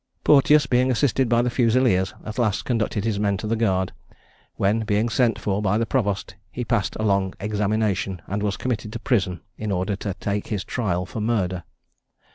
Porteous, 0.23 0.65
being 0.65 0.89
assisted 0.89 1.29
by 1.29 1.43
the 1.43 1.51
Fusileers, 1.51 2.15
at 2.25 2.39
last 2.39 2.65
conducted 2.65 3.05
his 3.05 3.19
men 3.19 3.37
to 3.37 3.45
the 3.45 3.55
guard; 3.55 3.91
when 4.55 4.79
being 4.79 5.09
sent 5.09 5.37
for 5.37 5.61
by 5.61 5.77
the 5.77 5.85
provost, 5.85 6.33
he 6.49 6.65
passed 6.65 6.95
a 6.95 7.03
long 7.03 7.35
examination, 7.39 8.19
and 8.25 8.41
was 8.41 8.57
committed 8.57 8.91
to 8.93 8.99
prison 8.99 9.41
in 9.59 9.71
order 9.71 9.95
to 9.95 10.15
take 10.15 10.47
his 10.47 10.63
trial 10.63 11.05
for 11.05 11.21
murder. 11.21 11.65